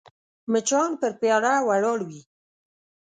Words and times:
مچان 0.51 0.89
پر 0.99 1.11
پیاله 1.19 1.53
ولاړ 1.67 1.99
وي 2.07 2.21